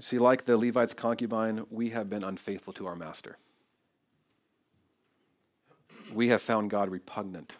[0.00, 3.36] See, like the Levite's concubine, we have been unfaithful to our master.
[6.12, 7.54] We have found God repugnant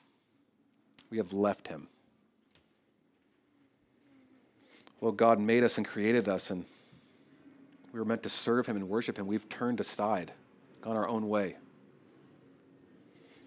[1.11, 1.89] we have left him.
[5.01, 6.65] Well, God made us and created us, and
[7.93, 9.27] we were meant to serve him and worship him.
[9.27, 10.33] We've turned aside,
[10.83, 11.57] gone our own way.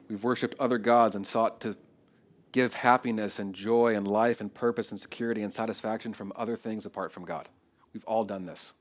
[0.07, 1.75] We've worshiped other gods and sought to
[2.51, 6.85] give happiness and joy and life and purpose and security and satisfaction from other things
[6.85, 7.47] apart from God.
[7.93, 8.73] We've all done this.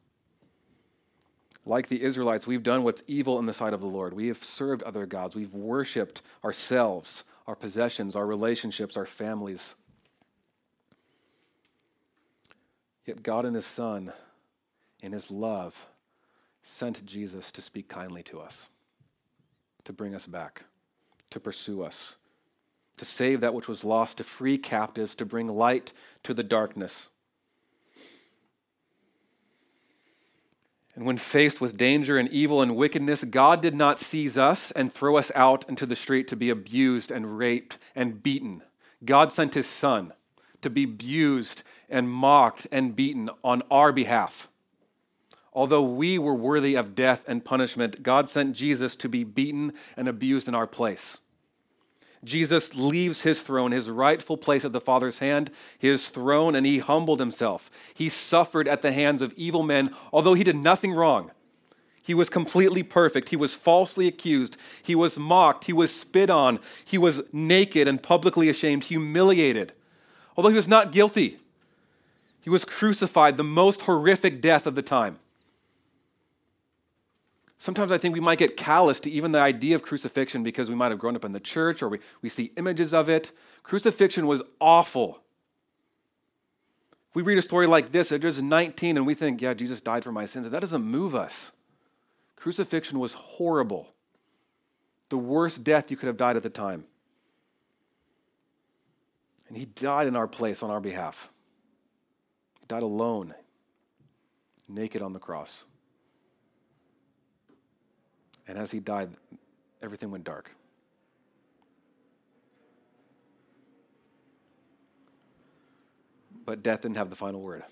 [1.67, 4.15] Like the Israelites, we've done what's evil in the sight of the Lord.
[4.15, 5.37] We have served other gods.
[5.37, 9.75] We've worshiped ourselves our possessions, our relationships, our families.
[13.07, 14.13] Yet God and His Son,
[15.01, 15.89] in His love,
[16.63, 18.69] sent Jesus to speak kindly to us,
[19.83, 20.63] to bring us back,
[21.31, 22.19] to pursue us,
[22.99, 27.09] to save that which was lost, to free captives, to bring light to the darkness.
[30.95, 34.93] And when faced with danger and evil and wickedness, God did not seize us and
[34.93, 38.63] throw us out into the street to be abused and raped and beaten.
[39.05, 40.13] God sent his son
[40.63, 44.49] to be abused and mocked and beaten on our behalf.
[45.53, 50.09] Although we were worthy of death and punishment, God sent Jesus to be beaten and
[50.09, 51.19] abused in our place.
[52.23, 56.79] Jesus leaves his throne, his rightful place at the Father's hand, his throne, and he
[56.79, 57.71] humbled himself.
[57.95, 61.31] He suffered at the hands of evil men, although he did nothing wrong.
[62.03, 63.29] He was completely perfect.
[63.29, 64.57] He was falsely accused.
[64.83, 65.65] He was mocked.
[65.65, 66.59] He was spit on.
[66.85, 69.73] He was naked and publicly ashamed, humiliated.
[70.37, 71.39] Although he was not guilty,
[72.41, 75.19] he was crucified, the most horrific death of the time.
[77.61, 80.75] Sometimes I think we might get callous to even the idea of crucifixion because we
[80.75, 83.33] might have grown up in the church or we, we see images of it.
[83.63, 85.21] Crucifixion was awful.
[87.11, 89.83] If we read a story like this at Judges 19 and we think, yeah, Jesus
[89.83, 91.53] died for my sins, and that doesn't move us.
[92.35, 93.93] Crucifixion was horrible.
[95.11, 96.87] The worst death you could have died at the time.
[99.49, 101.29] And he died in our place on our behalf.
[102.59, 103.35] He died alone,
[104.67, 105.65] naked on the cross.
[108.51, 109.11] And as he died,
[109.81, 110.51] everything went dark.
[116.45, 117.63] But death didn't have the final word.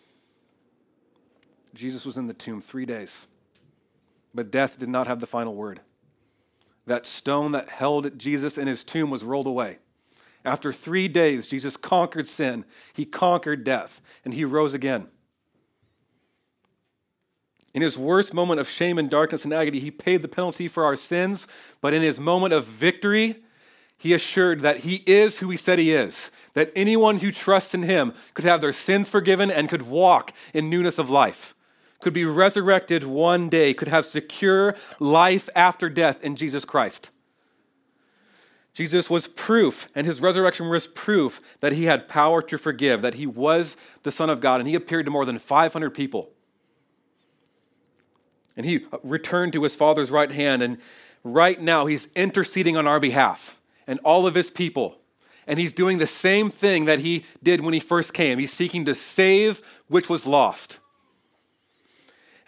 [1.75, 3.27] Jesus was in the tomb three days,
[4.33, 5.81] but death did not have the final word.
[6.87, 9.79] That stone that held Jesus in his tomb was rolled away.
[10.45, 15.09] After three days, Jesus conquered sin, he conquered death, and he rose again.
[17.79, 20.85] In his worst moment of shame and darkness and agony, he paid the penalty for
[20.85, 21.47] our sins,
[21.81, 23.37] but in his moment of victory,
[23.97, 27.85] he assured that he is who he said he is, that anyone who trusts in
[27.85, 31.55] him could have their sins forgiven and could walk in newness of life,
[32.01, 37.11] could be resurrected one day, could have secure life after death in Jesus Christ.
[38.75, 43.15] Jesus was proof, and his resurrection was proof that he had power to forgive, that
[43.15, 46.33] he was the Son of God, and he appeared to more than 500 people.
[48.59, 50.79] And he returned to his Father's right hand, and
[51.23, 54.99] right now he's interceding on our behalf and all of his people.
[55.47, 58.41] And he's doing the same thing that he did when he first came.
[58.41, 60.81] He's seeking to save which was lost.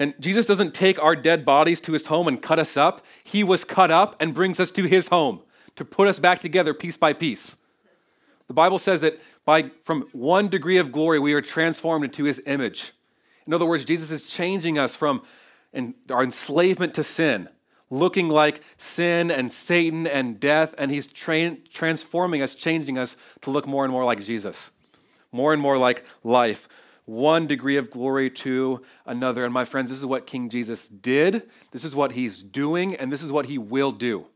[0.01, 3.05] And Jesus doesn't take our dead bodies to his home and cut us up.
[3.23, 5.40] He was cut up and brings us to his home
[5.77, 7.57] to put us back together piece by piece.
[8.49, 12.42] The Bible says that by from one degree of glory we are transformed into his
[12.46, 12.92] image.
[13.46, 15.23] In other words, Jesus is changing us from
[16.11, 17.49] our enslavement to sin
[17.91, 23.51] looking like sin and Satan and death, and he's tra- transforming us, changing us to
[23.51, 24.71] look more and more like Jesus,
[25.33, 26.69] more and more like life.
[27.05, 29.45] One degree of glory to another.
[29.45, 33.13] And my friends, this is what King Jesus did, this is what he's doing, and
[33.13, 34.27] this is what he will do.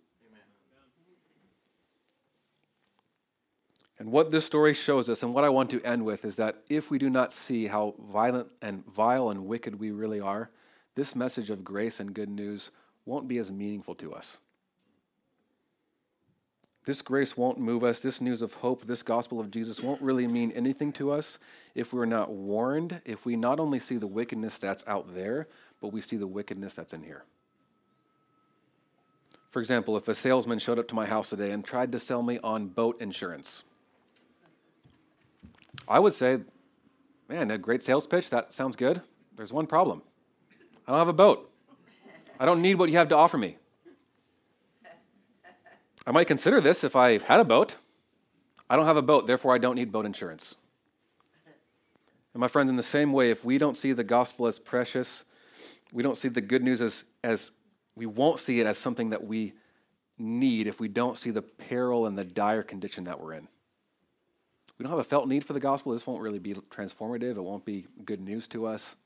[3.97, 6.57] And what this story shows us, and what I want to end with, is that
[6.68, 10.51] if we do not see how violent and vile and wicked we really are,
[10.94, 12.70] this message of grace and good news
[13.04, 14.38] won't be as meaningful to us.
[16.85, 18.00] This grace won't move us.
[18.00, 21.38] This news of hope, this gospel of Jesus won't really mean anything to us
[21.74, 25.48] if we're not warned, if we not only see the wickedness that's out there,
[25.80, 27.24] but we see the wickedness that's in here.
[29.50, 32.22] For example, if a salesman showed up to my house today and tried to sell
[32.22, 33.64] me on boat insurance,
[35.88, 36.40] I would say,
[37.28, 39.00] man, a great sales pitch, that sounds good.
[39.37, 40.02] There's one problem
[40.87, 41.51] I don't have a boat.
[42.38, 43.57] I don't need what you have to offer me.
[46.07, 47.77] I might consider this if I had a boat.
[48.68, 50.57] I don't have a boat, therefore, I don't need boat insurance.
[52.35, 55.25] And my friends, in the same way, if we don't see the gospel as precious,
[55.92, 57.53] we don't see the good news as, as
[57.94, 59.53] we won't see it as something that we
[60.18, 63.49] need if we don't see the peril and the dire condition that we're in.
[64.77, 65.92] We don't have a felt need for the gospel.
[65.92, 67.37] This won't really be transformative.
[67.37, 68.97] It won't be good news to us.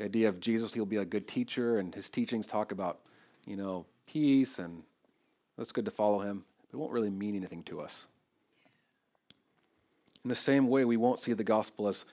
[0.00, 3.00] The idea of Jesus, he'll be a good teacher, and his teachings talk about,
[3.44, 4.82] you know, peace, and
[5.58, 6.42] that's good to follow him.
[6.62, 8.06] But it won't really mean anything to us.
[10.24, 12.06] In the same way, we won't see the gospel as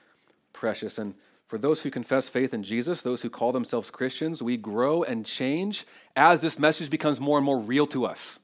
[0.52, 0.98] precious.
[0.98, 1.14] And
[1.46, 5.24] for those who confess faith in Jesus, those who call themselves Christians, we grow and
[5.24, 8.38] change as this message becomes more and more real to us.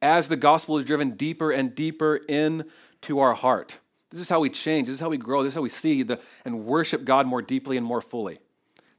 [0.00, 3.76] As the gospel is driven deeper and deeper into our heart.
[4.10, 4.86] This is how we change.
[4.86, 5.42] This is how we grow.
[5.42, 8.38] This is how we see the, and worship God more deeply and more fully.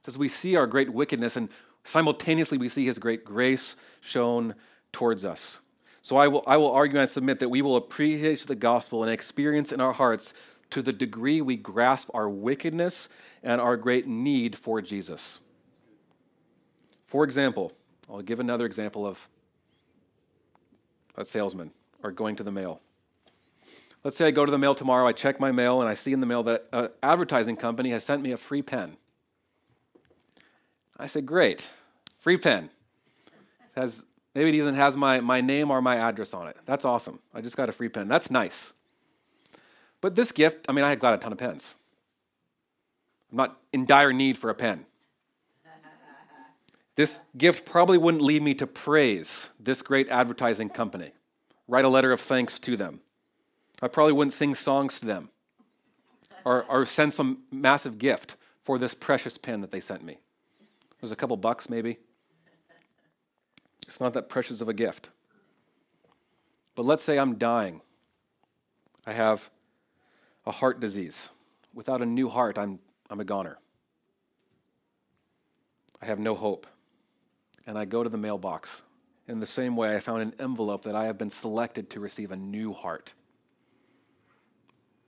[0.06, 1.50] As we see our great wickedness and
[1.84, 4.54] simultaneously we see his great grace shown
[4.90, 5.60] towards us.
[6.00, 9.12] So I will, I will argue and submit that we will appreciate the gospel and
[9.12, 10.32] experience in our hearts
[10.70, 13.10] to the degree we grasp our wickedness
[13.42, 15.40] and our great need for Jesus.
[17.06, 17.72] For example,
[18.08, 19.28] I'll give another example of
[21.16, 21.70] a salesman
[22.02, 22.80] or going to the mail.
[24.04, 26.12] Let's say I go to the mail tomorrow, I check my mail, and I see
[26.12, 28.96] in the mail that an advertising company has sent me a free pen.
[30.96, 31.66] I say, Great,
[32.16, 32.70] free pen.
[33.26, 36.56] It has, maybe it even has my, my name or my address on it.
[36.64, 37.18] That's awesome.
[37.34, 38.08] I just got a free pen.
[38.08, 38.72] That's nice.
[40.00, 41.74] But this gift, I mean, I have got a ton of pens.
[43.30, 44.86] I'm not in dire need for a pen.
[46.94, 51.12] This gift probably wouldn't lead me to praise this great advertising company,
[51.68, 53.00] write a letter of thanks to them.
[53.80, 55.30] I probably wouldn't sing songs to them
[56.44, 60.14] or, or send some massive gift for this precious pen that they sent me.
[60.14, 61.98] It was a couple bucks, maybe.
[63.86, 65.10] It's not that precious of a gift.
[66.74, 67.80] But let's say I'm dying.
[69.06, 69.48] I have
[70.44, 71.30] a heart disease.
[71.72, 73.58] Without a new heart, I'm, I'm a goner.
[76.02, 76.66] I have no hope.
[77.66, 78.82] And I go to the mailbox.
[79.26, 82.32] In the same way, I found an envelope that I have been selected to receive
[82.32, 83.12] a new heart.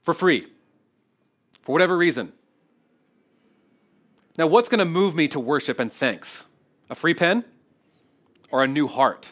[0.01, 0.47] For free,
[1.61, 2.33] for whatever reason.
[4.37, 6.45] Now, what's going to move me to worship and thanks?
[6.89, 7.45] A free pen
[8.49, 9.31] or a new heart?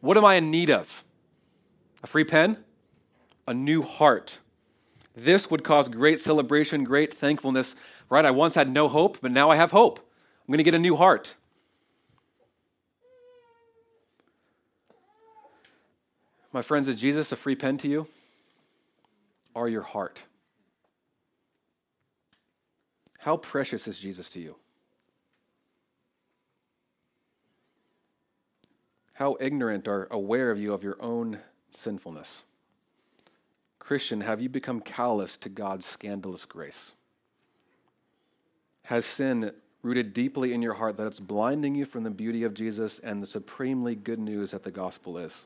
[0.00, 1.04] What am I in need of?
[2.02, 2.58] A free pen?
[3.46, 4.38] A new heart.
[5.14, 7.74] This would cause great celebration, great thankfulness,
[8.08, 8.24] right?
[8.24, 9.98] I once had no hope, but now I have hope.
[9.98, 11.34] I'm going to get a new heart.
[16.52, 18.06] My friends, is Jesus a free pen to you?
[19.54, 20.22] Or your heart?
[23.18, 24.56] How precious is Jesus to you?
[29.14, 31.38] How ignorant or aware of you of your own
[31.70, 32.44] sinfulness?
[33.78, 36.92] Christian, have you become callous to God's scandalous grace?
[38.86, 42.54] Has sin rooted deeply in your heart that it's blinding you from the beauty of
[42.54, 45.44] Jesus and the supremely good news that the gospel is?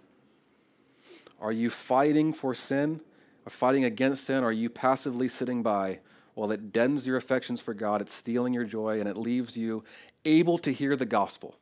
[1.41, 3.01] Are you fighting for sin
[3.47, 4.43] or fighting against sin?
[4.43, 6.01] Or are you passively sitting by
[6.37, 9.83] while it deadens your affections for God, it's stealing your joy, and it leaves you
[10.27, 11.57] able to hear the gospel,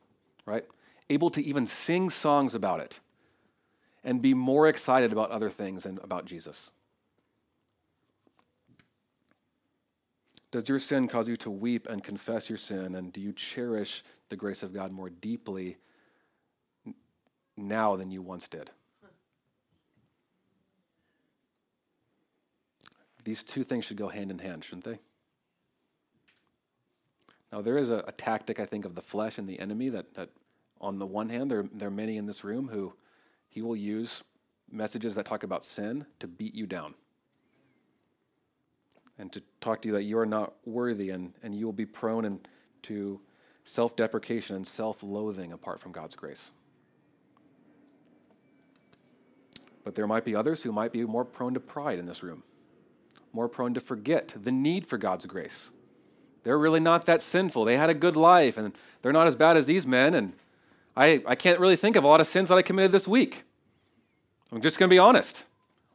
[0.45, 0.65] right?
[1.09, 2.99] Able to even sing songs about it
[4.03, 6.71] and be more excited about other things and about Jesus.
[10.51, 12.95] Does your sin cause you to weep and confess your sin?
[12.95, 15.77] And do you cherish the grace of God more deeply
[17.55, 18.71] now than you once did?
[23.25, 24.99] These two things should go hand in hand, shouldn't they?
[27.51, 30.13] Now, there is a, a, tactic, I think, of the flesh and the enemy that,
[30.13, 30.29] that
[30.79, 32.93] on the one hand, there, there are many in this room who
[33.49, 34.23] he will use
[34.71, 36.93] messages that talk about sin to beat you down
[39.17, 41.85] and to talk to you that you are not worthy and, and you will be
[41.85, 42.47] prone and
[42.83, 43.19] to
[43.63, 46.51] self deprecation and self loathing apart from God's grace.
[49.83, 52.43] But there might be others who might be more prone to pride in this room
[53.35, 55.69] more prone to forget the need for God's grace.
[56.43, 57.65] They're really not that sinful.
[57.65, 60.15] They had a good life, and they're not as bad as these men.
[60.15, 60.33] And
[60.95, 63.43] I, I can't really think of a lot of sins that I committed this week.
[64.53, 65.43] I'm just going to be honest.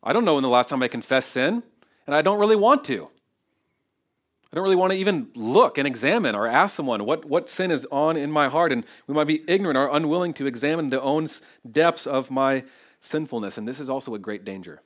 [0.02, 1.62] I don't know when the last time I confessed sin,
[2.06, 3.04] and I don't really want to.
[3.04, 7.70] I don't really want to even look and examine or ask someone what, what sin
[7.70, 8.72] is on in my heart.
[8.72, 11.28] And we might be ignorant or unwilling to examine the own
[11.70, 12.64] depths of my
[13.00, 13.56] sinfulness.
[13.56, 14.82] And this is also a great danger.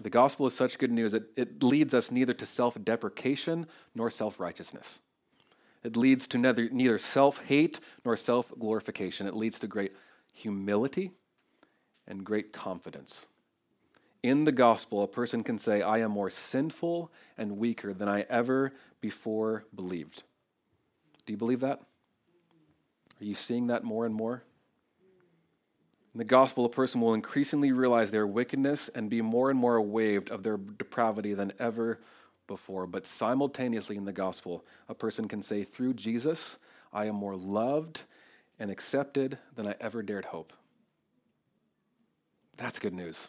[0.00, 4.10] The gospel is such good news that it leads us neither to self deprecation nor
[4.10, 4.98] self righteousness.
[5.82, 9.26] It leads to neither, neither self hate nor self glorification.
[9.26, 9.92] It leads to great
[10.32, 11.12] humility
[12.06, 13.26] and great confidence.
[14.22, 18.22] In the gospel, a person can say, I am more sinful and weaker than I
[18.28, 20.22] ever before believed.
[21.24, 21.80] Do you believe that?
[23.20, 24.42] Are you seeing that more and more?
[26.14, 29.76] In the gospel, a person will increasingly realize their wickedness and be more and more
[29.76, 32.00] awaved of their depravity than ever
[32.48, 32.86] before.
[32.86, 36.58] But simultaneously in the gospel, a person can say, through Jesus,
[36.92, 38.02] I am more loved
[38.58, 40.52] and accepted than I ever dared hope.
[42.56, 43.28] That's good news.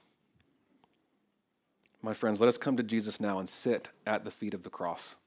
[2.02, 4.72] My friends, let us come to Jesus now and sit at the feet of the
[4.72, 5.18] cross.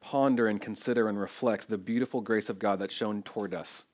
[0.00, 3.84] Ponder and consider and reflect the beautiful grace of God that's shown toward us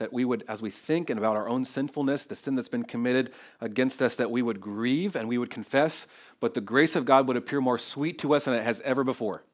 [0.00, 2.84] that we would, as we think and about our own sinfulness, the sin that's been
[2.84, 3.30] committed
[3.60, 6.06] against us, that we would grieve and we would confess,
[6.40, 9.04] but the grace of God would appear more sweet to us than it has ever
[9.04, 9.44] before.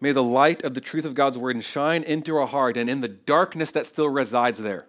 [0.00, 3.02] May the light of the truth of God's word shine into our heart and in
[3.02, 4.88] the darkness that still resides there,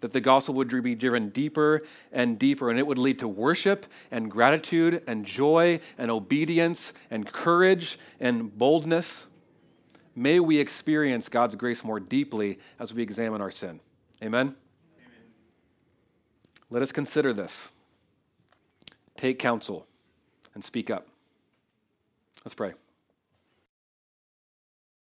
[0.00, 1.80] that the gospel would be driven deeper
[2.12, 7.26] and deeper, and it would lead to worship and gratitude and joy and obedience and
[7.32, 9.24] courage and boldness.
[10.14, 13.80] May we experience God's grace more deeply as we examine our sin.
[14.22, 14.46] Amen?
[14.46, 14.56] Amen?
[16.70, 17.70] Let us consider this.
[19.16, 19.86] Take counsel
[20.54, 21.08] and speak up.
[22.44, 22.74] Let's pray.